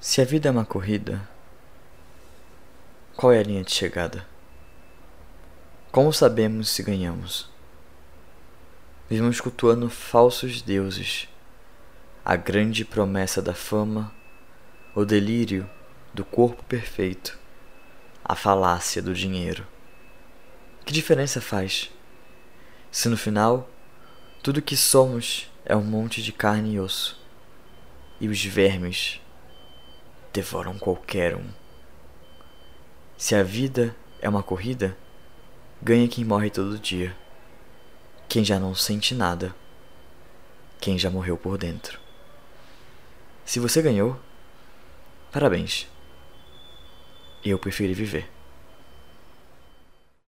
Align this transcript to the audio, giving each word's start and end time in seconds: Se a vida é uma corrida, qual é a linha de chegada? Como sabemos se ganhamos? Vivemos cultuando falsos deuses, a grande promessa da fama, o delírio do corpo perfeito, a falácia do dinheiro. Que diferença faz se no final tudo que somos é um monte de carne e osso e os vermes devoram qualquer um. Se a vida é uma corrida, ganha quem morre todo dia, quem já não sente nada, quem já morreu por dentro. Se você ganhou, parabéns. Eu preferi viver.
Se 0.00 0.22
a 0.22 0.24
vida 0.24 0.48
é 0.48 0.50
uma 0.50 0.64
corrida, 0.64 1.28
qual 3.14 3.34
é 3.34 3.38
a 3.38 3.42
linha 3.42 3.62
de 3.62 3.70
chegada? 3.70 4.26
Como 5.92 6.10
sabemos 6.10 6.70
se 6.70 6.82
ganhamos? 6.82 7.50
Vivemos 9.10 9.42
cultuando 9.42 9.90
falsos 9.90 10.62
deuses, 10.62 11.28
a 12.24 12.34
grande 12.34 12.82
promessa 12.82 13.42
da 13.42 13.52
fama, 13.52 14.10
o 14.94 15.04
delírio 15.04 15.68
do 16.14 16.24
corpo 16.24 16.64
perfeito, 16.64 17.38
a 18.24 18.34
falácia 18.34 19.02
do 19.02 19.12
dinheiro. 19.12 19.66
Que 20.86 20.94
diferença 20.94 21.42
faz 21.42 21.90
se 22.90 23.06
no 23.06 23.18
final 23.18 23.68
tudo 24.42 24.62
que 24.62 24.78
somos 24.78 25.52
é 25.62 25.76
um 25.76 25.84
monte 25.84 26.22
de 26.22 26.32
carne 26.32 26.76
e 26.76 26.80
osso 26.80 27.20
e 28.18 28.28
os 28.28 28.42
vermes 28.42 29.20
devoram 30.32 30.78
qualquer 30.78 31.34
um. 31.36 31.48
Se 33.16 33.34
a 33.34 33.42
vida 33.42 33.94
é 34.20 34.28
uma 34.28 34.42
corrida, 34.42 34.96
ganha 35.82 36.08
quem 36.08 36.24
morre 36.24 36.50
todo 36.50 36.78
dia, 36.78 37.16
quem 38.28 38.44
já 38.44 38.58
não 38.58 38.74
sente 38.74 39.14
nada, 39.14 39.54
quem 40.80 40.98
já 40.98 41.10
morreu 41.10 41.36
por 41.36 41.58
dentro. 41.58 42.00
Se 43.44 43.58
você 43.58 43.82
ganhou, 43.82 44.18
parabéns. 45.32 45.88
Eu 47.44 47.58
preferi 47.58 47.94
viver. 47.94 48.30